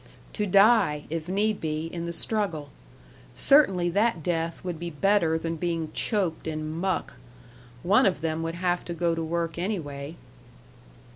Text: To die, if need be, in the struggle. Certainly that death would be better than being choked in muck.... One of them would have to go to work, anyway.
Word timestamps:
To 0.33 0.47
die, 0.47 1.03
if 1.11 1.29
need 1.29 1.61
be, 1.61 1.85
in 1.85 2.07
the 2.07 2.11
struggle. 2.11 2.71
Certainly 3.35 3.91
that 3.91 4.23
death 4.23 4.63
would 4.63 4.79
be 4.79 4.89
better 4.89 5.37
than 5.37 5.57
being 5.57 5.91
choked 5.93 6.47
in 6.47 6.71
muck.... 6.71 7.17
One 7.83 8.07
of 8.07 8.21
them 8.21 8.41
would 8.41 8.55
have 8.55 8.83
to 8.85 8.95
go 8.95 9.13
to 9.13 9.23
work, 9.23 9.59
anyway. 9.59 10.15